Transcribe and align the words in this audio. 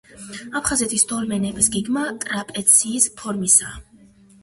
აფხაზეთის 0.59 1.05
დოლმენების 1.11 1.71
გეგმა 1.77 2.07
ტრაპეციის 2.25 3.11
ფორმისაა. 3.23 3.83